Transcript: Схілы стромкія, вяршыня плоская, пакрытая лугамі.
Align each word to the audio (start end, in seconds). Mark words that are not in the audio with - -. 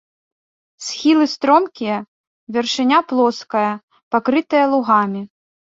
Схілы 0.85 1.25
стромкія, 1.33 1.97
вяршыня 2.57 2.99
плоская, 3.13 3.69
пакрытая 4.17 4.65
лугамі. 4.77 5.21